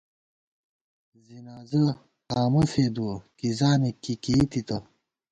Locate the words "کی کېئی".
4.03-4.43